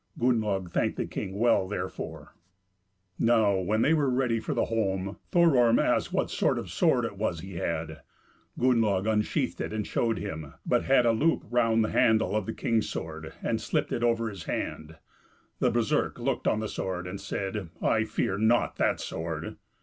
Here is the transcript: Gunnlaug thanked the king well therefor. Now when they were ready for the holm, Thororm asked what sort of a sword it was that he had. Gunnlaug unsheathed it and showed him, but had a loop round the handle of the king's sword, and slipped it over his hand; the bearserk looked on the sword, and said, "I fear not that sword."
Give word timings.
Gunnlaug 0.17 0.71
thanked 0.71 0.97
the 0.97 1.05
king 1.05 1.37
well 1.37 1.67
therefor. 1.69 2.29
Now 3.19 3.57
when 3.59 3.83
they 3.83 3.93
were 3.93 4.09
ready 4.09 4.39
for 4.39 4.55
the 4.55 4.65
holm, 4.65 5.17
Thororm 5.31 5.77
asked 5.79 6.11
what 6.11 6.31
sort 6.31 6.57
of 6.57 6.65
a 6.65 6.69
sword 6.69 7.05
it 7.05 7.19
was 7.19 7.41
that 7.41 7.45
he 7.45 7.53
had. 7.57 8.01
Gunnlaug 8.57 9.05
unsheathed 9.05 9.61
it 9.61 9.71
and 9.71 9.85
showed 9.85 10.17
him, 10.17 10.55
but 10.65 10.85
had 10.85 11.05
a 11.05 11.11
loop 11.11 11.43
round 11.51 11.83
the 11.83 11.89
handle 11.91 12.35
of 12.35 12.47
the 12.47 12.51
king's 12.55 12.89
sword, 12.89 13.33
and 13.43 13.61
slipped 13.61 13.91
it 13.91 14.01
over 14.01 14.27
his 14.29 14.45
hand; 14.45 14.95
the 15.59 15.69
bearserk 15.69 16.17
looked 16.17 16.47
on 16.47 16.61
the 16.61 16.67
sword, 16.67 17.05
and 17.05 17.21
said, 17.21 17.69
"I 17.79 18.03
fear 18.05 18.39
not 18.39 18.77
that 18.77 18.99
sword." 18.99 19.57